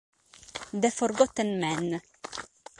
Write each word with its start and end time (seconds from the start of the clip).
The 0.81 0.89
Forgotten 0.89 1.59
Man 1.59 2.01